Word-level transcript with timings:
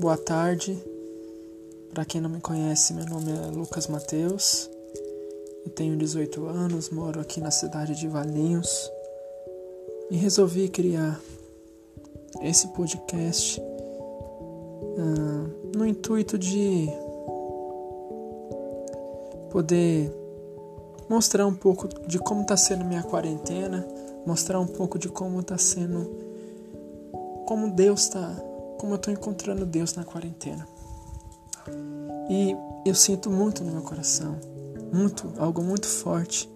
boa 0.00 0.16
tarde. 0.16 0.82
Para 1.92 2.06
quem 2.06 2.22
não 2.22 2.30
me 2.30 2.40
conhece, 2.40 2.94
meu 2.94 3.04
nome 3.04 3.32
é 3.32 3.50
Lucas 3.54 3.86
Mateus. 3.86 4.70
Eu 5.62 5.70
tenho 5.72 5.94
18 5.94 6.46
anos, 6.46 6.88
moro 6.88 7.20
aqui 7.20 7.38
na 7.38 7.50
cidade 7.50 7.94
de 7.94 8.08
Valinhos 8.08 8.90
e 10.10 10.16
resolvi 10.16 10.70
criar 10.70 11.20
esse 12.40 12.68
podcast 12.68 13.60
uh, 13.60 15.76
no 15.76 15.86
intuito 15.86 16.38
de 16.38 16.88
poder 19.50 20.10
mostrar 21.10 21.46
um 21.46 21.54
pouco 21.54 21.86
de 22.06 22.18
como 22.18 22.40
está 22.40 22.56
sendo 22.56 22.86
minha 22.86 23.02
quarentena, 23.02 23.86
mostrar 24.24 24.60
um 24.60 24.66
pouco 24.66 24.98
de 24.98 25.10
como 25.10 25.40
está 25.40 25.58
sendo, 25.58 26.10
como 27.46 27.70
Deus 27.70 28.04
está, 28.04 28.49
como 28.80 28.94
eu 28.94 28.96
estou 28.96 29.12
encontrando 29.12 29.66
Deus 29.66 29.94
na 29.94 30.04
quarentena. 30.04 30.66
E 32.30 32.56
eu 32.86 32.94
sinto 32.94 33.28
muito 33.28 33.62
no 33.62 33.72
meu 33.72 33.82
coração, 33.82 34.36
muito, 34.90 35.30
algo 35.36 35.62
muito 35.62 35.86
forte, 35.86 36.50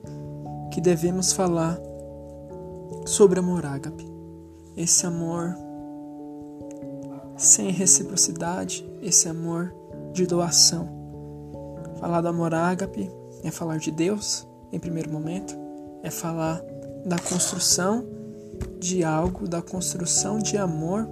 que 0.73 0.81
devemos 0.81 1.35
falar 1.35 1.79
sobre 3.05 3.39
amor 3.39 3.67
ágape. 3.67 4.11
Esse 4.75 5.05
amor 5.05 5.55
sem 7.37 7.71
reciprocidade, 7.71 8.91
esse 9.03 9.29
amor 9.29 9.75
de 10.15 10.27
doação. 10.27 10.89
Falar 12.01 12.23
do 12.23 12.29
amor 12.29 12.55
ágape 12.55 13.11
é 13.43 13.51
falar 13.51 13.77
de 13.77 13.91
Deus, 13.91 14.47
em 14.73 14.81
primeiro 14.81 15.13
momento, 15.13 15.55
é 16.03 16.11
falar 16.11 16.63
da 17.05 17.19
construção 17.19 18.03
de 18.81 19.05
algo, 19.05 19.47
da 19.47 19.61
construção 19.61 20.39
de 20.39 20.57
amor 20.57 21.07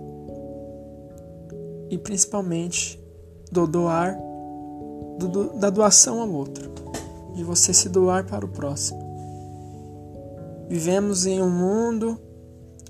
e 1.93 1.99
principalmente 1.99 2.99
do 3.53 3.67
doar, 3.67 4.19
do, 5.19 5.53
da 5.59 5.69
doação 5.69 6.23
ao 6.23 6.31
outro, 6.31 6.73
de 7.35 7.45
você 7.45 7.75
se 7.75 7.91
doar 7.91 8.25
para 8.25 8.47
o 8.47 8.49
próximo. 8.49 8.99
Vivemos 10.71 11.27
em 11.27 11.43
um 11.43 11.51
mundo 11.51 12.19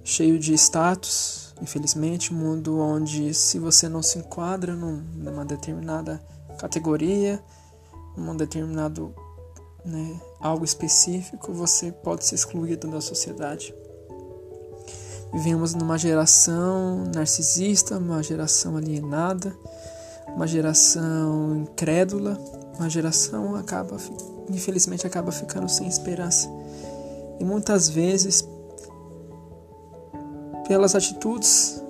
cheio 0.04 0.38
de 0.38 0.54
status, 0.54 1.52
infelizmente, 1.60 2.32
um 2.32 2.36
mundo 2.36 2.78
onde 2.78 3.34
se 3.34 3.58
você 3.58 3.88
não 3.88 4.04
se 4.04 4.20
enquadra 4.20 4.76
numa 4.76 5.44
determinada 5.44 6.22
categoria, 6.56 7.42
num 8.16 8.36
determinado 8.36 9.12
né, 9.84 10.20
algo 10.38 10.64
específico, 10.64 11.52
você 11.52 11.90
pode 11.90 12.24
ser 12.24 12.36
excluído 12.36 12.86
da 12.86 13.00
sociedade. 13.00 13.74
Vivemos 15.32 15.74
numa 15.74 15.96
geração 15.96 17.04
narcisista, 17.14 17.96
uma 17.96 18.22
geração 18.22 18.76
alienada, 18.76 19.56
uma 20.28 20.46
geração 20.46 21.56
incrédula, 21.56 22.38
uma 22.78 22.90
geração 22.90 23.56
acaba, 23.56 23.96
infelizmente, 24.50 25.06
acaba 25.06 25.32
ficando 25.32 25.70
sem 25.70 25.86
esperança. 25.86 26.50
E 27.40 27.44
muitas 27.44 27.88
vezes, 27.88 28.46
pelas 30.68 30.94
atitudes 30.94 31.82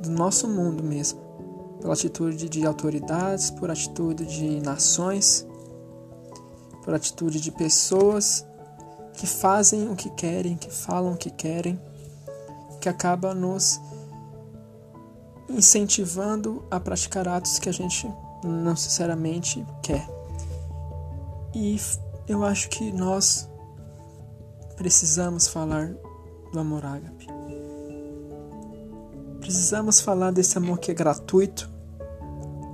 do 0.00 0.10
nosso 0.10 0.48
mundo 0.48 0.82
mesmo, 0.82 1.20
pela 1.80 1.92
atitude 1.92 2.48
de 2.48 2.66
autoridades, 2.66 3.50
por 3.50 3.70
atitude 3.70 4.24
de 4.24 4.60
nações, 4.60 5.46
por 6.82 6.94
atitude 6.94 7.38
de 7.38 7.52
pessoas 7.52 8.46
que 9.12 9.26
fazem 9.26 9.90
o 9.90 9.94
que 9.94 10.08
querem, 10.10 10.56
que 10.56 10.70
falam 10.70 11.12
o 11.12 11.16
que 11.16 11.30
querem, 11.30 11.78
que 12.80 12.88
acaba 12.88 13.34
nos 13.34 13.80
incentivando 15.48 16.64
a 16.70 16.78
praticar 16.78 17.26
atos 17.26 17.58
que 17.58 17.68
a 17.68 17.72
gente 17.72 18.10
não 18.44 18.76
sinceramente 18.76 19.66
quer. 19.82 20.06
E 21.54 21.80
eu 22.26 22.44
acho 22.44 22.68
que 22.68 22.92
nós 22.92 23.48
precisamos 24.76 25.48
falar 25.48 25.94
do 26.52 26.60
amor 26.60 26.84
ágape. 26.84 27.26
Precisamos 29.40 30.00
falar 30.00 30.30
desse 30.30 30.58
amor 30.58 30.78
que 30.78 30.90
é 30.90 30.94
gratuito, 30.94 31.70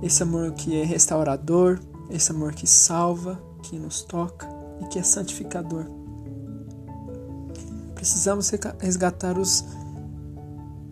esse 0.03 0.21
amor 0.21 0.51
que 0.51 0.79
é 0.79 0.83
restaurador, 0.83 1.79
esse 2.09 2.31
amor 2.31 2.53
que 2.53 2.67
salva, 2.67 3.41
que 3.63 3.79
nos 3.79 4.01
toca 4.03 4.47
e 4.81 4.87
que 4.87 4.99
é 4.99 5.03
santificador. 5.03 5.85
Precisamos 7.95 8.51
resgatar 8.79 9.37
os, 9.37 9.63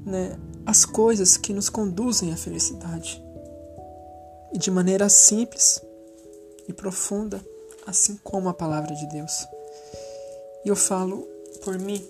né, 0.05 0.37
as 0.65 0.85
coisas 0.85 1.37
que 1.37 1.53
nos 1.53 1.69
conduzem 1.69 2.33
à 2.33 2.37
felicidade 2.37 3.23
e 4.53 4.57
de 4.57 4.69
maneira 4.69 5.09
simples 5.09 5.81
e 6.67 6.73
profunda, 6.73 7.43
assim 7.85 8.17
como 8.23 8.49
a 8.49 8.53
palavra 8.53 8.95
de 8.95 9.07
Deus. 9.07 9.47
E 10.63 10.69
eu 10.69 10.75
falo 10.75 11.27
por 11.63 11.77
mim, 11.79 12.05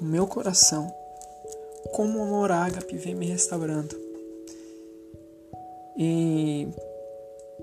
no 0.00 0.08
meu 0.08 0.26
coração, 0.26 0.92
como 1.92 2.18
o 2.18 2.22
amor 2.22 2.50
ágape 2.50 2.96
vem 2.96 3.14
me 3.14 3.26
restaurando. 3.26 3.94
E 5.96 6.68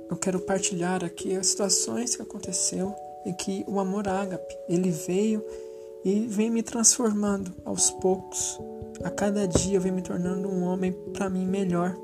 eu 0.10 0.16
quero 0.18 0.40
partilhar 0.40 1.04
aqui 1.04 1.36
as 1.36 1.48
situações 1.48 2.16
que 2.16 2.22
aconteceu 2.22 2.96
e 3.26 3.34
que 3.34 3.66
o 3.68 3.80
amor 3.80 4.08
ágape, 4.08 4.56
ele 4.68 4.92
veio 4.92 5.44
e 6.06 6.28
vem 6.28 6.50
me 6.50 6.64
transformando 6.64 7.54
aos 7.66 7.90
poucos. 7.92 8.60
A 9.04 9.10
cada 9.10 9.48
dia 9.48 9.78
eu 9.78 9.82
venho 9.82 9.96
me 9.96 10.02
tornando 10.02 10.50
um 10.50 10.64
homem 10.64 10.92
para 11.14 11.30
mim 11.30 11.46
melhor, 11.46 11.96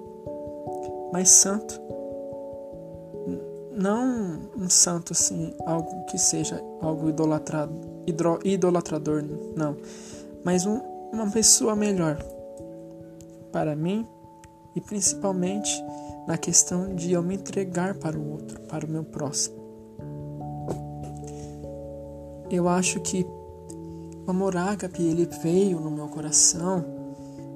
mais 1.11 1.29
santo. 1.29 1.79
Não 3.72 4.50
um 4.57 4.69
santo 4.69 5.11
assim, 5.11 5.53
algo 5.66 6.06
que 6.06 6.17
seja 6.17 6.63
algo 6.81 7.09
idolatrado, 7.09 7.73
idolatrador, 8.44 9.23
não, 9.56 9.75
mas 10.44 10.66
um, 10.66 10.79
uma 11.11 11.29
pessoa 11.29 11.75
melhor 11.75 12.17
para 13.51 13.75
mim 13.75 14.07
e 14.75 14.81
principalmente 14.81 15.83
na 16.27 16.38
questão 16.38 16.95
de 16.95 17.12
eu 17.12 17.22
me 17.22 17.35
entregar 17.35 17.95
para 17.95 18.17
o 18.17 18.31
outro, 18.31 18.62
para 18.62 18.85
o 18.85 18.89
meu 18.89 19.03
próximo. 19.03 19.56
Eu 22.50 22.67
acho 22.67 23.00
que 23.01 23.25
o 24.25 24.31
amor 24.31 24.58
ágape 24.58 25.03
ele 25.03 25.28
veio 25.44 25.80
no 25.80 25.91
meu 25.91 26.08
coração 26.08 26.84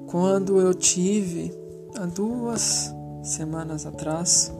quando 0.06 0.60
eu 0.60 0.72
tive 0.72 1.52
há 1.96 2.06
duas 2.06 2.94
semanas 3.22 3.86
atrás 3.86 4.52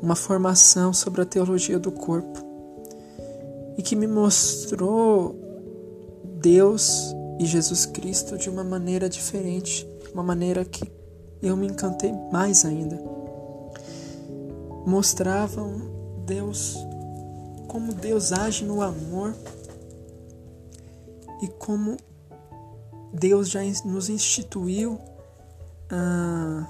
uma 0.00 0.16
formação 0.16 0.92
sobre 0.92 1.22
a 1.22 1.24
teologia 1.24 1.78
do 1.78 1.92
corpo 1.92 2.40
e 3.76 3.82
que 3.82 3.96
me 3.96 4.06
mostrou 4.06 5.34
Deus 6.40 7.14
e 7.38 7.46
Jesus 7.46 7.86
Cristo 7.86 8.36
de 8.36 8.50
uma 8.50 8.64
maneira 8.64 9.08
diferente, 9.08 9.86
uma 10.12 10.22
maneira 10.22 10.64
que 10.64 10.90
eu 11.42 11.56
me 11.56 11.66
encantei 11.66 12.12
mais 12.30 12.64
ainda. 12.64 13.00
Mostravam 14.86 15.80
Deus, 16.26 16.76
como 17.68 17.92
Deus 17.94 18.32
age 18.32 18.64
no 18.64 18.82
amor 18.82 19.34
e 21.42 21.48
como 21.48 21.96
Deus 23.12 23.50
já 23.50 23.60
nos 23.84 24.08
instituiu 24.08 24.98
ah, 25.90 26.66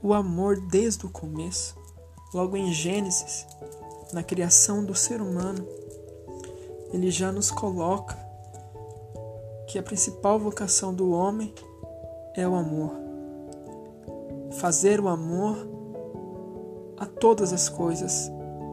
o 0.00 0.14
amor 0.14 0.60
desde 0.60 1.04
o 1.04 1.10
começo, 1.10 1.76
logo 2.32 2.56
em 2.56 2.72
Gênesis, 2.72 3.44
na 4.12 4.22
criação 4.22 4.84
do 4.84 4.94
ser 4.94 5.20
humano, 5.20 5.66
ele 6.92 7.10
já 7.10 7.32
nos 7.32 7.50
coloca 7.50 8.16
que 9.66 9.80
a 9.80 9.82
principal 9.82 10.38
vocação 10.38 10.94
do 10.94 11.10
homem 11.10 11.52
é 12.34 12.46
o 12.46 12.54
amor. 12.54 12.92
Fazer 14.52 15.00
o 15.00 15.08
amor 15.08 15.56
a 16.96 17.04
todas 17.04 17.52
as 17.52 17.68
coisas, 17.68 18.30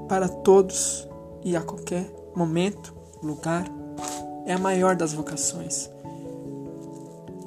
para 0.07 0.29
todos 0.29 1.09
e 1.43 1.57
a 1.57 1.61
qualquer 1.61 2.13
momento, 2.35 2.95
lugar, 3.23 3.65
é 4.45 4.53
a 4.53 4.59
maior 4.59 4.95
das 4.95 5.13
vocações. 5.13 5.89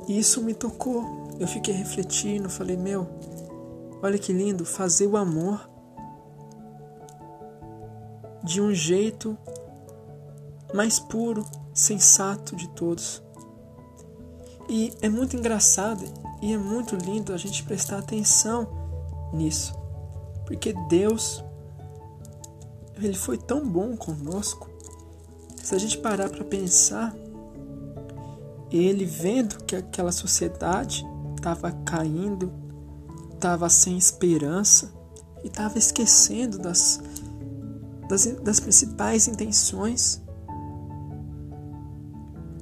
E 0.09 0.19
isso 0.19 0.43
me 0.43 0.55
tocou. 0.55 1.05
Eu 1.39 1.47
fiquei 1.47 1.75
refletindo, 1.75 2.49
falei: 2.49 2.77
Meu, 2.77 3.07
olha 4.03 4.19
que 4.19 4.33
lindo, 4.33 4.65
fazer 4.65 5.07
o 5.07 5.17
amor 5.17 5.69
de 8.43 8.61
um 8.61 8.73
jeito 8.73 9.37
mais 10.73 10.99
puro, 10.99 11.45
sensato 11.75 12.55
de 12.55 12.69
todos. 12.69 13.23
E 14.69 14.93
é 15.01 15.09
muito 15.09 15.37
engraçado 15.37 16.05
e 16.41 16.53
é 16.53 16.59
muito 16.59 16.97
lindo 16.97 17.33
a 17.33 17.37
gente 17.37 17.63
prestar 17.65 17.99
atenção 17.99 18.69
nisso. 19.33 19.75
Porque 20.45 20.73
Deus 20.89 21.45
ele 23.03 23.15
foi 23.15 23.37
tão 23.37 23.67
bom 23.67 23.97
conosco. 23.97 24.71
Se 25.67 25.75
a 25.75 25.79
gente 25.79 25.99
parar 25.99 26.31
para 26.31 26.45
pensar, 26.45 27.13
ele 28.71 29.05
vendo 29.05 29.65
que 29.65 29.75
aquela 29.75 30.13
sociedade 30.13 31.05
estava 31.35 31.73
caindo, 31.85 32.53
estava 33.35 33.69
sem 33.69 33.99
esperança 33.99 34.93
e 35.43 35.49
estava 35.49 35.77
esquecendo 35.77 36.57
das, 36.57 37.01
das, 38.09 38.27
das 38.43 38.61
principais 38.61 39.27
intenções. 39.27 40.23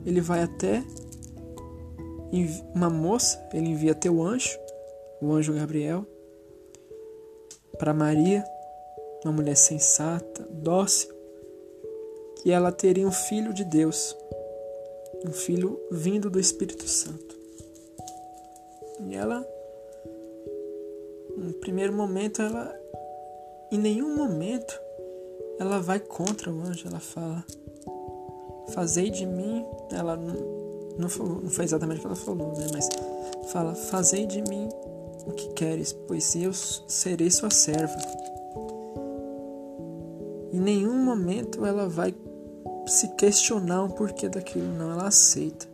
Ele 0.06 0.22
vai 0.22 0.42
até 0.42 0.82
uma 2.74 2.88
moça, 2.88 3.46
ele 3.52 3.68
envia 3.68 3.92
até 3.92 4.10
o 4.10 4.22
anjo, 4.22 4.58
o 5.20 5.30
anjo 5.30 5.52
Gabriel, 5.52 6.06
para 7.78 7.92
Maria, 7.92 8.42
uma 9.22 9.32
mulher 9.34 9.58
sensata, 9.58 10.48
dócil, 10.50 11.13
que 12.44 12.50
ela 12.50 12.70
teria 12.70 13.08
um 13.08 13.11
filho 13.11 13.55
de 13.55 13.64
Deus, 13.64 14.14
um 15.26 15.32
filho 15.32 15.81
vindo 15.91 16.29
do 16.29 16.38
Espírito 16.38 16.87
Santo. 16.87 17.35
E 19.00 19.14
ela, 19.14 19.49
no 21.38 21.55
primeiro 21.55 21.94
momento, 21.94 22.43
ela, 22.43 22.79
em 23.73 23.79
nenhum 23.79 24.14
momento, 24.14 24.79
ela 25.58 25.81
vai 25.81 25.99
contra 25.99 26.52
o 26.52 26.61
anjo, 26.61 26.87
ela 26.87 27.00
fala: 27.00 27.43
Fazei 28.75 29.08
de 29.08 29.25
mim, 29.25 29.64
ela 29.90 30.14
não, 30.99 31.08
falou, 31.08 31.40
não 31.40 31.49
foi 31.49 31.64
exatamente 31.64 31.97
o 31.97 32.00
que 32.02 32.06
ela 32.08 32.17
falou, 32.17 32.52
né? 32.58 32.67
Mas 32.75 32.90
fala: 33.50 33.75
Fazei 33.75 34.26
de 34.26 34.43
mim 34.43 34.69
o 35.26 35.32
que 35.32 35.49
queres, 35.55 35.94
pois 35.94 36.37
eu 36.37 36.52
serei 36.52 37.31
sua 37.31 37.49
serva. 37.49 37.97
Em 40.52 40.61
nenhum 40.61 41.02
momento 41.02 41.64
ela 41.64 41.88
vai 41.88 42.14
se 42.86 43.08
questionar 43.16 43.84
o 43.84 43.90
porquê 43.90 44.28
daquilo, 44.28 44.66
não, 44.75 44.92
ela 44.92 45.08
aceita. 45.08 45.66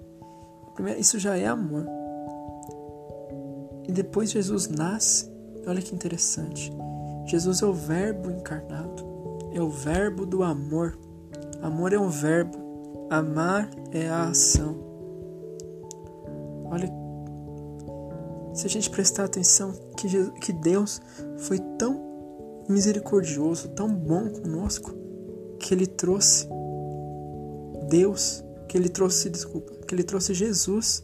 Primeiro, 0.74 1.00
isso 1.00 1.18
já 1.18 1.36
é 1.36 1.46
amor. 1.46 1.86
E 3.88 3.92
depois 3.92 4.30
Jesus 4.30 4.68
nasce, 4.68 5.30
olha 5.66 5.82
que 5.82 5.94
interessante. 5.94 6.72
Jesus 7.26 7.62
é 7.62 7.66
o 7.66 7.72
Verbo 7.72 8.30
encarnado, 8.30 9.04
é 9.52 9.60
o 9.60 9.68
Verbo 9.68 10.24
do 10.24 10.42
amor. 10.42 10.98
Amor 11.62 11.92
é 11.92 11.98
um 11.98 12.08
verbo, 12.08 12.56
amar 13.10 13.68
é 13.92 14.08
a 14.08 14.28
ação. 14.28 14.78
Olha, 16.64 16.90
se 18.54 18.66
a 18.66 18.70
gente 18.70 18.88
prestar 18.88 19.24
atenção 19.24 19.74
que, 19.94 20.08
Jesus, 20.08 20.32
que 20.40 20.54
Deus 20.54 21.02
foi 21.36 21.58
tão 21.78 22.64
misericordioso, 22.66 23.68
tão 23.70 23.92
bom 23.92 24.30
conosco, 24.30 24.94
que 25.58 25.74
Ele 25.74 25.86
trouxe 25.86 26.48
Deus, 27.90 28.42
que 28.68 28.78
Ele 28.78 28.88
trouxe, 28.88 29.28
desculpa, 29.28 29.74
que 29.86 29.94
Ele 29.94 30.04
trouxe 30.04 30.32
Jesus 30.32 31.02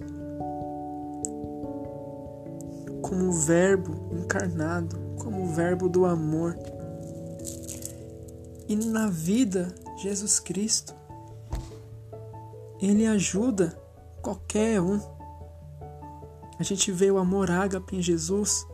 como 3.02 3.28
o 3.28 3.32
Verbo 3.32 4.08
encarnado, 4.12 4.98
como 5.18 5.44
o 5.44 5.48
Verbo 5.48 5.88
do 5.88 6.06
amor. 6.06 6.56
E 8.68 8.74
na 8.74 9.08
vida, 9.08 9.72
Jesus 9.98 10.40
Cristo, 10.40 10.94
Ele 12.80 13.06
ajuda 13.06 13.76
qualquer 14.22 14.80
um. 14.80 15.00
A 16.58 16.62
gente 16.62 16.90
vê 16.90 17.10
o 17.10 17.18
amor 17.18 17.50
ágape 17.50 17.96
em 17.96 18.02
Jesus 18.02 18.66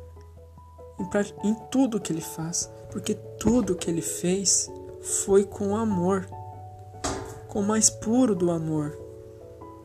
em, 1.45 1.55
tudo 1.71 2.01
que 2.01 2.13
Ele 2.13 2.21
faz, 2.21 2.71
porque 2.91 3.15
tudo 3.39 3.75
que 3.75 3.91
Ele 3.91 4.03
fez 4.03 4.71
foi 5.01 5.45
com 5.45 5.77
amor, 5.77 6.27
com 7.53 7.61
o 7.61 7.63
mais 7.63 7.91
puro 7.91 8.35
do 8.35 8.51
amor. 8.51 8.99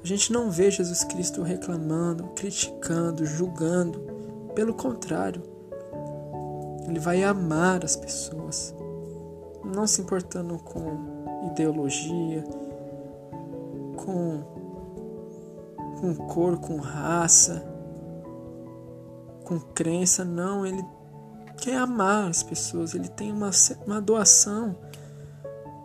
A 0.01 0.07
gente 0.07 0.31
não 0.31 0.49
vê 0.49 0.71
Jesus 0.71 1.03
Cristo 1.03 1.41
reclamando, 1.43 2.23
criticando, 2.33 3.25
julgando 3.25 3.99
pelo 4.55 4.73
contrário, 4.73 5.43
ele 6.87 6.97
vai 6.97 7.25
amar 7.25 7.83
as 7.83 7.97
pessoas, 7.97 8.73
não 9.65 9.85
se 9.85 9.99
importando 9.99 10.57
com 10.59 11.49
ideologia, 11.51 12.41
com, 13.97 14.41
com 15.99 16.15
cor, 16.15 16.57
com 16.59 16.77
raça, 16.77 17.67
com 19.43 19.59
crença, 19.59 20.23
não, 20.23 20.65
ele 20.65 20.85
quer 21.57 21.75
amar 21.75 22.29
as 22.29 22.41
pessoas, 22.41 22.95
ele 22.95 23.09
tem 23.09 23.29
uma, 23.29 23.51
uma 23.85 23.99
doação 23.99 24.73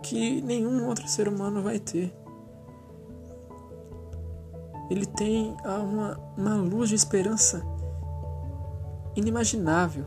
que 0.03 0.41
nenhum 0.43 0.87
outro 0.87 1.07
ser 1.09 1.29
humano 1.29 1.63
vai 1.63 1.79
ter. 1.79 2.13
Ele 4.91 5.07
tem 5.07 5.57
uma, 5.65 6.21
uma 6.37 6.57
luz 6.57 6.89
de 6.89 6.95
esperança 6.95 7.63
inimaginável. 9.17 10.05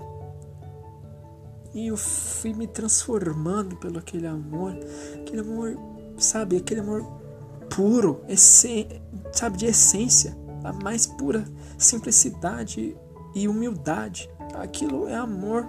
E 1.73 1.87
eu 1.87 1.97
fui 1.97 2.53
me 2.53 2.67
transformando 2.67 3.75
pelo 3.77 3.99
aquele 3.99 4.27
amor, 4.27 4.77
aquele 5.19 5.41
amor, 5.41 5.77
sabe, 6.17 6.57
aquele 6.57 6.79
amor 6.79 7.03
puro, 7.69 8.21
sabe, 9.33 9.57
de 9.57 9.65
essência, 9.65 10.37
a 10.63 10.71
mais 10.71 11.05
pura 11.05 11.45
simplicidade 11.77 12.95
e 13.33 13.47
humildade. 13.47 14.29
Aquilo 14.53 15.07
é 15.07 15.15
amor, 15.15 15.67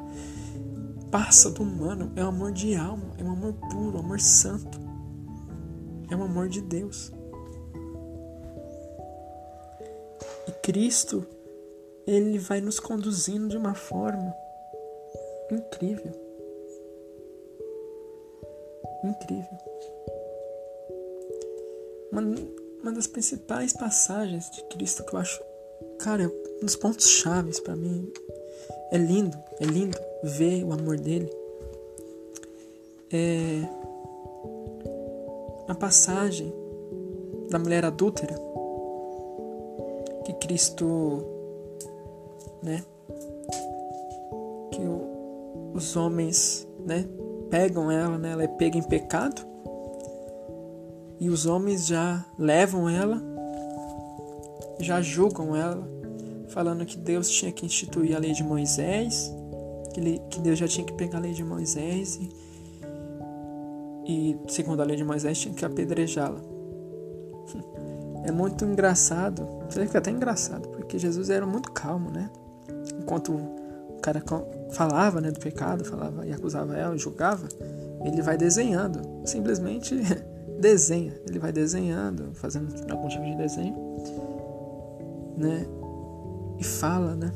passa 1.11 1.51
do 1.51 1.63
humano, 1.63 2.13
é 2.17 2.25
um 2.25 2.29
amor 2.29 2.53
de 2.53 2.75
alma, 2.75 3.15
é 3.19 3.23
um 3.23 3.33
amor 3.33 3.55
puro, 3.55 3.97
um 3.97 4.01
amor 4.01 4.21
santo, 4.21 4.79
é 6.11 6.17
um 6.17 6.23
amor 6.23 6.49
de 6.49 6.61
Deus. 6.61 7.13
E 10.49 10.53
Cristo 10.63 11.27
ele 12.07 12.39
vai 12.39 12.61
nos 12.61 12.79
conduzindo 12.79 13.49
de 13.49 13.57
uma 13.57 13.75
forma 13.75 14.35
incrível. 15.51 16.13
Incrível. 19.05 19.59
Uma, 22.13 22.23
uma 22.83 22.93
das 22.93 23.07
principais 23.07 23.73
passagens 23.73 24.51
de 24.51 24.63
Cristo 24.65 25.05
que 25.05 25.15
eu 25.15 25.19
acho, 25.19 25.43
cara, 25.99 26.25
é 26.25 26.29
um 26.29 26.65
dos 26.65 26.77
pontos 26.77 27.09
chaves 27.09 27.59
para 27.61 27.75
mim. 27.75 28.13
É 28.93 28.99
lindo, 28.99 29.37
é 29.61 29.65
lindo 29.65 29.99
ver 30.27 30.65
o 30.65 30.73
amor 30.73 30.99
dele. 30.99 31.31
É 33.13 33.63
a 35.69 35.75
passagem 35.75 36.53
da 37.51 37.59
mulher 37.59 37.85
adúltera 37.85 38.35
que 40.25 40.33
Cristo 40.35 41.25
né? 42.63 42.83
Que 44.73 44.81
o, 44.81 45.73
os 45.75 45.97
homens, 45.97 46.67
né? 46.85 47.07
Pegam 47.51 47.91
ela, 47.91 48.19
né? 48.19 48.33
Ela 48.33 48.45
é 48.45 48.49
pega 48.49 48.77
em 48.77 48.83
pecado 48.83 49.47
e 51.19 51.31
os 51.31 51.47
homens 51.47 51.87
já 51.87 52.25
levam 52.39 52.89
ela, 52.89 53.23
já 54.79 55.01
julgam 55.01 55.57
ela, 55.57 55.89
falando 56.49 56.85
que 56.85 56.99
Deus 56.99 57.31
tinha 57.31 57.51
que 57.51 57.65
instituir 57.65 58.15
a 58.15 58.19
lei 58.19 58.33
de 58.33 58.43
Moisés, 58.43 59.33
que, 60.01 60.41
Deus 60.41 60.59
já 60.59 60.69
tinha 60.69 60.87
que 60.87 60.93
pegar 60.93 61.19
a 61.19 61.21
lei 61.21 61.33
de 61.33 61.45
Moisés 61.45 62.19
e, 62.21 62.31
e 64.07 64.39
segundo 64.49 64.81
a 64.81 64.85
lei 64.85 64.97
de 64.97 65.05
Moisés, 65.05 65.39
tinha 65.39 65.55
que 65.55 65.65
apedrejá-la. 65.65 66.41
É 68.25 68.33
muito 68.33 68.65
engraçado, 68.65 69.47
você 69.69 69.87
fica 69.87 69.99
até 69.99 70.11
engraçado, 70.11 70.69
porque 70.71 70.99
Jesus 70.99 71.31
era 71.31 71.47
muito 71.47 71.71
calmo, 71.71 72.11
né? 72.11 72.29
enquanto 72.99 73.33
o 73.33 74.01
cara 74.01 74.23
falava 74.71 75.21
né, 75.21 75.31
do 75.31 75.41
pecado, 75.41 75.85
falava 75.85 76.27
e 76.27 76.33
acusava 76.33 76.77
ela, 76.77 76.97
julgava, 76.97 77.49
ele 78.05 78.23
vai 78.23 78.37
desenhando, 78.37 79.01
simplesmente 79.25 79.95
desenha, 80.61 81.15
ele 81.29 81.39
vai 81.39 81.53
desenhando, 81.53 82.31
fazendo 82.35 82.75
algum 82.91 83.09
tipo 83.09 83.25
de 83.25 83.37
desenho, 83.37 83.75
né? 85.37 85.67
E 86.59 86.65
fala, 86.65 87.15
né? 87.15 87.31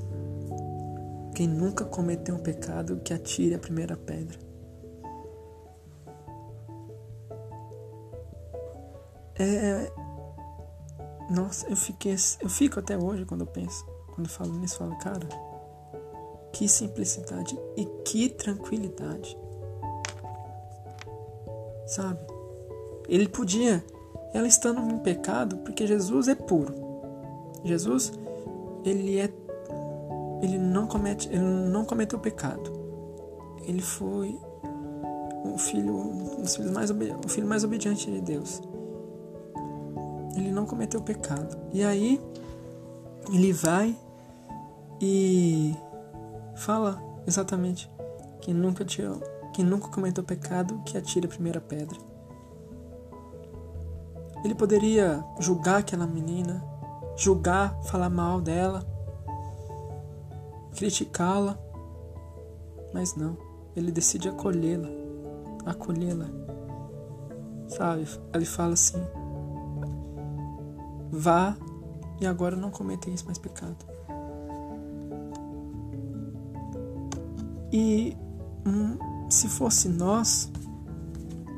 Quem 1.40 1.48
nunca 1.48 1.86
cometeu 1.86 2.34
um 2.34 2.38
pecado, 2.38 3.00
que 3.02 3.14
atire 3.14 3.54
a 3.54 3.58
primeira 3.58 3.96
pedra. 3.96 4.38
É, 9.38 9.90
nossa, 11.30 11.66
eu 11.66 11.76
fiquei, 11.76 12.14
eu 12.42 12.48
fico 12.50 12.78
até 12.78 12.98
hoje 12.98 13.24
quando 13.24 13.40
eu 13.40 13.46
penso, 13.46 13.86
quando 14.14 14.28
falo 14.28 14.52
nisso, 14.52 14.74
eu 14.74 14.78
falo, 14.80 14.98
cara, 14.98 15.26
que 16.52 16.68
simplicidade 16.68 17.58
e 17.74 17.86
que 18.04 18.28
tranquilidade. 18.28 19.34
Sabe? 21.86 22.20
Ele 23.08 23.26
podia, 23.26 23.82
ela 24.34 24.46
estando 24.46 24.78
em 24.92 24.98
pecado, 24.98 25.56
porque 25.64 25.86
Jesus 25.86 26.28
é 26.28 26.34
puro. 26.34 26.74
Jesus, 27.64 28.12
ele 28.84 29.18
é 29.18 29.28
ele 30.42 30.58
não 30.58 30.86
comete, 30.86 31.28
ele 31.28 31.40
não 31.40 31.84
cometeu 31.84 32.18
pecado. 32.18 32.72
Ele 33.62 33.82
foi 33.82 34.38
o 35.44 35.58
filho, 35.58 35.94
um 35.94 36.42
dos 36.42 36.56
filhos 36.56 36.72
mais 36.72 36.90
o 36.90 37.28
filho 37.28 37.46
mais 37.46 37.64
obediente 37.64 38.10
de 38.10 38.20
Deus. 38.20 38.62
Ele 40.36 40.50
não 40.50 40.66
cometeu 40.66 41.00
pecado. 41.00 41.56
E 41.72 41.82
aí 41.84 42.20
ele 43.32 43.52
vai 43.52 43.96
E 45.00 45.74
fala 46.56 47.02
exatamente 47.26 47.90
que 48.40 48.52
nunca 48.52 48.84
tirou, 48.84 49.20
que 49.54 49.62
nunca 49.62 49.88
cometeu 49.88 50.22
pecado, 50.22 50.82
que 50.84 50.98
atire 50.98 51.26
a 51.26 51.30
primeira 51.30 51.60
pedra. 51.60 51.98
Ele 54.44 54.54
poderia 54.54 55.24
julgar 55.38 55.78
aquela 55.78 56.06
menina, 56.06 56.62
julgar, 57.16 57.78
falar 57.84 58.10
mal 58.10 58.40
dela, 58.40 58.84
criticá-la, 60.80 61.58
mas 62.94 63.14
não, 63.14 63.36
ele 63.76 63.92
decide 63.92 64.30
acolhê-la, 64.30 64.88
acolhê-la. 65.66 66.26
Sabe? 67.68 68.08
Ele 68.32 68.46
fala 68.46 68.72
assim: 68.72 68.96
vá 71.12 71.54
e 72.18 72.26
agora 72.26 72.56
não 72.56 72.70
cometeis 72.70 73.22
mais 73.22 73.36
pecado. 73.36 73.76
E 77.70 78.16
hum, 78.66 78.96
se 79.28 79.48
fosse 79.48 79.86
nós, 79.86 80.50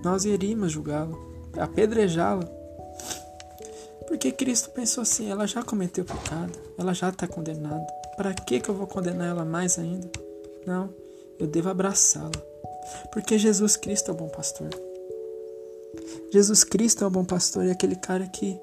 nós 0.03 0.25
iríamos 0.25 0.73
julgá-la, 0.73 1.17
apedrejá-la. 1.61 2.45
Porque 4.09 4.33
Cristo 4.33 4.71
pensou 4.71 5.03
assim: 5.03 5.31
ela 5.31 5.47
já 5.47 5.63
cometeu 5.63 6.05
pecado, 6.05 6.59
ela 6.77 6.93
já 6.93 7.11
está 7.11 7.29
condenada. 7.29 8.02
Para 8.17 8.35
que, 8.35 8.61
que 8.61 8.69
eu 8.69 8.75
vou 8.75 8.87
condenar 8.87 9.29
ela 9.29 9.45
mais 9.45 9.79
ainda? 9.79 10.11
Não, 10.67 10.93
eu 11.39 11.47
devo 11.47 11.69
abraçá-la. 11.69 12.31
Porque 13.13 13.39
Jesus 13.39 13.77
Cristo 13.77 14.11
é 14.11 14.15
o 14.15 14.17
bom 14.17 14.29
pastor. 14.29 14.69
Jesus 16.33 16.65
Cristo 16.65 17.05
é 17.05 17.07
o 17.07 17.11
bom 17.11 17.25
pastor 17.25 17.65
e 17.65 17.69
é 17.69 17.73
aquele 17.73 17.97
cara 17.97 18.27
que 18.27 18.59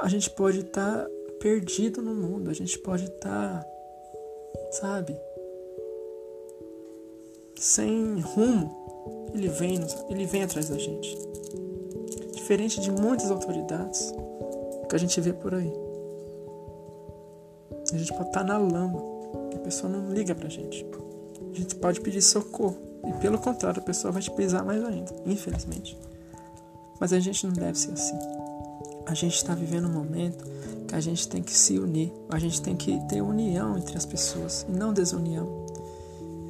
a 0.00 0.08
gente 0.08 0.30
pode 0.30 0.60
estar 0.60 1.04
tá 1.04 1.10
perdido 1.40 2.02
no 2.02 2.14
mundo, 2.14 2.50
a 2.50 2.54
gente 2.54 2.78
pode 2.78 3.04
estar, 3.04 3.62
tá, 3.62 3.66
sabe, 4.72 5.16
sem 7.58 8.20
rumo. 8.20 9.30
Ele 9.34 9.48
vem, 9.48 9.80
ele 10.08 10.26
vem 10.26 10.42
atrás 10.42 10.68
da 10.68 10.78
gente. 10.78 11.16
Diferente 12.32 12.80
de 12.80 12.90
muitas 12.90 13.30
autoridades 13.30 14.12
que 14.88 14.94
a 14.94 14.98
gente 14.98 15.20
vê 15.20 15.32
por 15.32 15.54
aí. 15.54 15.83
A 17.94 17.98
gente 17.98 18.12
pode 18.12 18.28
estar 18.28 18.40
tá 18.40 18.44
na 18.44 18.58
lama, 18.58 19.00
a 19.54 19.58
pessoa 19.58 19.90
não 19.90 20.12
liga 20.12 20.34
pra 20.34 20.48
gente. 20.48 20.84
A 21.52 21.56
gente 21.56 21.76
pode 21.76 22.00
pedir 22.00 22.20
socorro. 22.20 22.76
E 23.06 23.12
pelo 23.20 23.38
contrário, 23.38 23.80
a 23.80 23.84
pessoa 23.84 24.10
vai 24.10 24.20
te 24.20 24.30
pisar 24.32 24.64
mais 24.64 24.82
ainda, 24.84 25.14
infelizmente. 25.24 25.96
Mas 26.98 27.12
a 27.12 27.20
gente 27.20 27.46
não 27.46 27.52
deve 27.52 27.78
ser 27.78 27.92
assim. 27.92 28.18
A 29.06 29.14
gente 29.14 29.36
está 29.36 29.54
vivendo 29.54 29.86
um 29.86 29.92
momento 29.92 30.44
que 30.88 30.94
a 30.94 31.00
gente 31.00 31.28
tem 31.28 31.40
que 31.40 31.52
se 31.52 31.78
unir. 31.78 32.12
A 32.30 32.38
gente 32.38 32.60
tem 32.60 32.74
que 32.74 32.98
ter 33.06 33.22
união 33.22 33.78
entre 33.78 33.96
as 33.96 34.04
pessoas 34.04 34.66
e 34.68 34.72
não 34.72 34.92
desunião. 34.92 35.66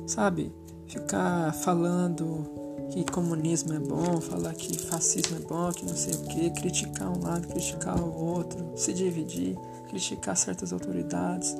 Sabe? 0.07 0.51
Ficar 0.87 1.53
falando 1.53 2.65
que 2.91 3.05
comunismo 3.11 3.75
é 3.75 3.79
bom, 3.79 4.21
falar 4.21 4.55
que 4.55 4.79
fascismo 4.79 5.37
é 5.37 5.41
bom, 5.41 5.71
que 5.73 5.85
não 5.85 5.97
sei 5.97 6.15
o 6.15 6.23
que, 6.23 6.51
criticar 6.51 7.11
um 7.11 7.23
lado, 7.23 7.49
criticar 7.49 8.01
o 8.01 8.15
outro, 8.15 8.73
se 8.77 8.93
dividir, 8.93 9.59
criticar 9.89 10.37
certas 10.37 10.73
autoridades, 10.73 11.57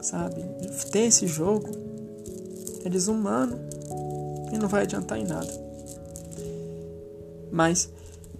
sabe? 0.00 0.42
Ter 0.90 1.06
esse 1.06 1.26
jogo 1.26 1.68
é 2.84 2.88
desumano 2.88 3.58
e 4.52 4.58
não 4.58 4.68
vai 4.68 4.82
adiantar 4.82 5.18
em 5.18 5.24
nada. 5.24 5.50
Mas, 7.50 7.90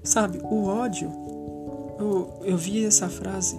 sabe, 0.02 0.38
o 0.42 0.64
ódio, 0.64 1.10
eu, 1.98 2.40
eu 2.44 2.56
vi 2.56 2.84
essa 2.84 3.08
frase 3.08 3.58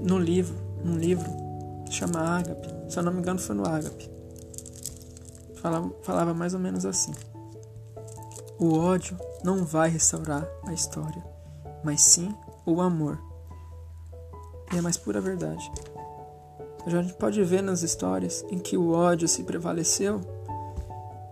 no 0.00 0.18
livro, 0.18 0.54
num 0.84 0.96
livro 0.96 1.30
que 1.86 1.92
chama 1.92 2.20
Ágape, 2.20 2.68
se 2.88 2.98
eu 2.98 3.02
não 3.02 3.12
me 3.12 3.20
engano 3.20 3.38
foi 3.38 3.54
no 3.54 3.66
Ágape. 3.66 4.10
Falava, 5.56 5.90
falava 6.02 6.34
mais 6.34 6.54
ou 6.54 6.60
menos 6.60 6.84
assim. 6.84 7.12
O 8.58 8.78
ódio 8.78 9.16
não 9.44 9.64
vai 9.64 9.88
restaurar 9.88 10.46
a 10.66 10.72
história, 10.72 11.24
mas 11.82 12.02
sim 12.02 12.34
o 12.66 12.80
amor. 12.80 13.18
E 14.72 14.76
é 14.76 14.78
a 14.78 14.82
mais 14.82 14.96
pura 14.96 15.20
verdade. 15.20 15.70
A 16.84 16.90
gente 16.90 17.14
pode 17.14 17.42
ver 17.44 17.62
nas 17.62 17.82
histórias 17.82 18.44
em 18.50 18.58
que 18.58 18.76
o 18.76 18.92
ódio 18.92 19.28
se 19.28 19.44
prevaleceu, 19.44 20.20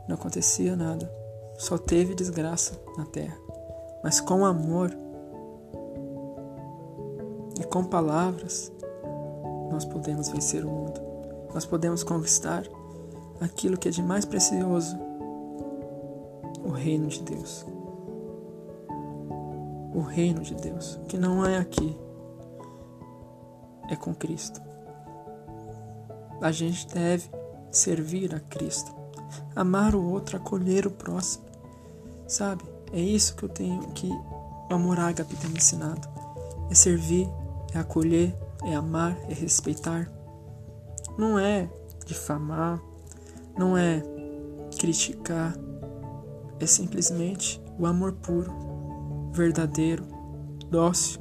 não 0.06 0.14
acontecia 0.14 0.76
nada, 0.76 1.10
só 1.58 1.76
teve 1.76 2.14
desgraça 2.14 2.80
na 2.96 3.04
terra. 3.06 3.36
Mas 4.02 4.20
com 4.20 4.44
amor 4.44 4.96
e 7.58 7.64
com 7.64 7.84
palavras, 7.84 8.70
nós 9.70 9.84
podemos 9.84 10.28
vencer 10.28 10.64
o 10.64 10.68
mundo. 10.68 11.00
Nós 11.52 11.66
podemos 11.66 12.04
conquistar 12.04 12.64
aquilo 13.40 13.76
que 13.76 13.88
é 13.88 13.90
de 13.90 14.02
mais 14.02 14.24
precioso 14.24 14.96
o 16.64 16.70
reino 16.70 17.08
de 17.08 17.22
Deus. 17.22 17.66
O 19.92 20.00
reino 20.00 20.42
de 20.42 20.54
Deus, 20.54 21.00
que 21.08 21.18
não 21.18 21.44
é 21.44 21.58
aqui, 21.58 21.98
é 23.90 23.96
com 23.96 24.14
Cristo 24.14 24.70
a 26.40 26.50
gente 26.50 26.86
deve 26.88 27.30
servir 27.70 28.34
a 28.34 28.40
Cristo, 28.40 28.94
amar 29.54 29.94
o 29.94 30.02
outro, 30.10 30.36
acolher 30.36 30.86
o 30.86 30.90
próximo. 30.90 31.44
Sabe? 32.26 32.64
É 32.92 33.00
isso 33.00 33.36
que 33.36 33.44
eu 33.44 33.48
tenho 33.48 33.80
que 33.92 34.08
o 34.08 34.74
amor 34.74 34.98
ágape 34.98 35.36
tem 35.36 35.50
me 35.50 35.58
ensinado. 35.58 36.08
É 36.70 36.74
servir, 36.74 37.28
é 37.74 37.78
acolher, 37.78 38.34
é 38.64 38.74
amar, 38.74 39.16
é 39.28 39.34
respeitar. 39.34 40.10
Não 41.18 41.38
é 41.38 41.68
difamar, 42.06 42.80
não 43.56 43.76
é 43.76 44.02
criticar, 44.78 45.54
é 46.58 46.66
simplesmente 46.66 47.60
o 47.78 47.86
amor 47.86 48.12
puro, 48.12 48.50
verdadeiro, 49.32 50.06
dócil 50.70 51.20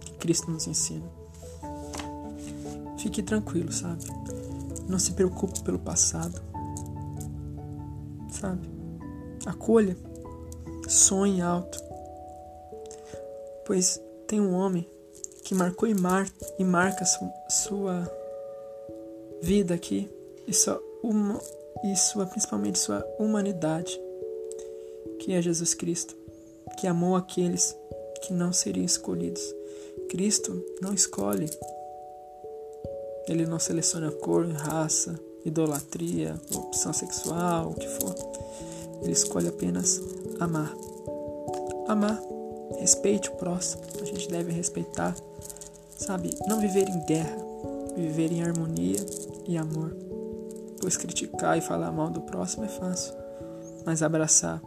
que 0.00 0.12
Cristo 0.14 0.50
nos 0.50 0.66
ensina. 0.66 1.19
Fique 3.00 3.22
tranquilo, 3.22 3.72
sabe? 3.72 4.04
Não 4.86 4.98
se 4.98 5.12
preocupe 5.12 5.62
pelo 5.62 5.78
passado. 5.78 6.40
Sabe? 8.30 8.68
Acolha. 9.46 9.96
Sonhe 10.86 11.40
alto. 11.40 11.80
Pois 13.64 14.00
tem 14.26 14.40
um 14.40 14.52
homem 14.52 14.86
que 15.44 15.54
marcou 15.54 15.88
e, 15.88 15.94
mar 15.94 16.28
e 16.58 16.64
marca 16.64 17.04
sua, 17.04 17.32
sua 17.48 18.20
vida 19.40 19.74
aqui 19.74 20.10
e 20.46 20.52
sua, 20.52 20.82
uma, 21.02 21.40
e 21.84 21.96
sua, 21.96 22.26
principalmente 22.26 22.78
sua 22.78 23.04
humanidade, 23.18 23.98
que 25.20 25.32
é 25.32 25.40
Jesus 25.40 25.72
Cristo, 25.72 26.14
que 26.78 26.86
amou 26.86 27.16
aqueles 27.16 27.74
que 28.22 28.32
não 28.32 28.52
seriam 28.52 28.84
escolhidos. 28.84 29.42
Cristo 30.08 30.62
não 30.82 30.92
escolhe 30.92 31.48
ele 33.30 33.46
não 33.46 33.60
seleciona 33.60 34.10
cor, 34.10 34.44
raça, 34.48 35.18
idolatria, 35.44 36.34
opção 36.52 36.92
sexual, 36.92 37.70
o 37.70 37.74
que 37.74 37.86
for. 37.86 38.14
Ele 39.02 39.12
escolhe 39.12 39.48
apenas 39.48 40.00
amar. 40.40 40.74
Amar. 41.86 42.20
Respeite 42.78 43.28
o 43.30 43.36
próximo. 43.36 43.82
A 44.00 44.04
gente 44.04 44.28
deve 44.28 44.52
respeitar. 44.52 45.14
Sabe? 45.96 46.30
Não 46.48 46.60
viver 46.60 46.88
em 46.88 47.06
guerra. 47.06 47.36
Viver 47.96 48.32
em 48.32 48.42
harmonia 48.42 49.04
e 49.46 49.56
amor. 49.56 49.96
Pois 50.80 50.96
criticar 50.96 51.56
e 51.56 51.60
falar 51.60 51.92
mal 51.92 52.10
do 52.10 52.22
próximo 52.22 52.64
é 52.64 52.68
fácil. 52.68 53.14
Mas 53.86 54.02
abraçar 54.02 54.60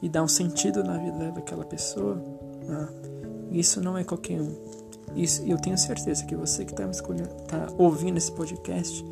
e 0.00 0.08
dar 0.08 0.22
um 0.22 0.28
sentido 0.28 0.84
na 0.84 0.96
vida 0.96 1.32
daquela 1.32 1.64
pessoa, 1.64 2.22
ah, 2.70 2.88
isso 3.50 3.80
não 3.80 3.98
é 3.98 4.04
qualquer 4.04 4.40
um. 4.40 4.54
Isso, 5.14 5.42
eu 5.46 5.58
tenho 5.58 5.76
certeza 5.76 6.24
que 6.24 6.36
você 6.36 6.64
que 6.64 6.72
está 6.72 6.86
tá 7.46 7.72
ouvindo 7.76 8.16
esse 8.16 8.30
podcast 8.32 9.04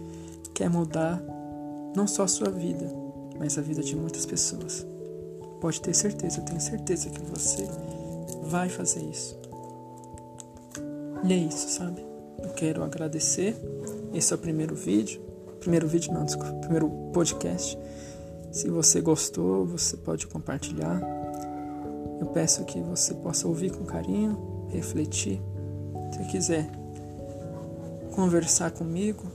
quer 0.54 0.70
mudar 0.70 1.22
não 1.94 2.06
só 2.06 2.24
a 2.24 2.28
sua 2.28 2.50
vida, 2.50 2.86
mas 3.38 3.58
a 3.58 3.62
vida 3.62 3.82
de 3.82 3.96
muitas 3.96 4.26
pessoas. 4.26 4.86
Pode 5.60 5.80
ter 5.80 5.94
certeza, 5.94 6.40
eu 6.40 6.44
tenho 6.44 6.60
certeza 6.60 7.08
que 7.10 7.20
você 7.22 7.66
vai 8.44 8.68
fazer 8.68 9.02
isso. 9.02 9.38
E 11.24 11.32
é 11.32 11.36
isso, 11.36 11.68
sabe? 11.70 12.04
Eu 12.42 12.50
quero 12.50 12.84
agradecer. 12.84 13.56
Esse 14.12 14.32
é 14.32 14.36
o 14.36 14.38
primeiro 14.38 14.74
vídeo. 14.74 15.20
Primeiro 15.60 15.88
vídeo, 15.88 16.12
não, 16.12 16.24
desculpa. 16.24 16.52
Primeiro 16.60 16.88
podcast. 17.12 17.78
Se 18.52 18.68
você 18.68 19.00
gostou, 19.00 19.66
você 19.66 19.96
pode 19.96 20.26
compartilhar. 20.26 21.00
Eu 22.20 22.26
peço 22.28 22.64
que 22.64 22.80
você 22.80 23.14
possa 23.14 23.48
ouvir 23.48 23.72
com 23.72 23.84
carinho, 23.84 24.68
refletir 24.68 25.42
se 26.16 26.24
quiser 26.24 26.66
conversar 28.14 28.70
comigo, 28.70 29.30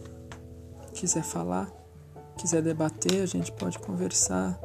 quiser 0.94 1.24
falar, 1.24 1.72
quiser 2.38 2.64
debater, 2.64 3.22
a 3.22 3.28
gente 3.28 3.52
pode 3.52 3.78
conversar 3.78 4.60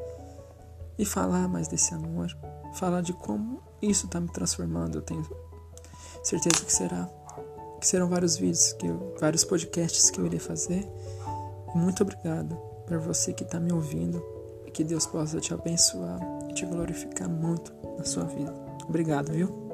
e 0.99 1.05
falar 1.05 1.47
mais 1.47 1.69
desse 1.69 1.93
amor, 1.93 2.35
falar 2.75 3.03
de 3.03 3.13
como 3.13 3.63
isso 3.83 4.07
está 4.07 4.19
me 4.19 4.29
transformando. 4.29 4.99
Eu 4.99 5.03
tenho 5.03 5.27
certeza 6.23 6.65
que 6.65 6.73
será. 6.73 7.07
que 7.79 7.87
serão 7.87 8.09
vários 8.09 8.39
vídeos, 8.39 8.73
que 8.73 8.87
eu, 8.87 9.15
vários 9.21 9.45
podcasts 9.45 10.09
que 10.09 10.19
eu 10.19 10.25
irei 10.25 10.39
fazer. 10.39 10.89
Muito 11.75 12.03
obrigado 12.03 12.57
para 12.87 12.97
você 12.97 13.35
que 13.35 13.45
está 13.45 13.61
me 13.61 13.73
ouvindo 13.73 14.25
e 14.67 14.71
que 14.71 14.83
Deus 14.83 15.05
possa 15.05 15.39
te 15.39 15.53
abençoar 15.53 16.19
e 16.49 16.55
te 16.55 16.65
glorificar 16.65 17.29
muito 17.29 17.75
na 17.99 18.05
sua 18.05 18.25
vida. 18.25 18.55
Obrigado, 18.89 19.33
viu? 19.33 19.66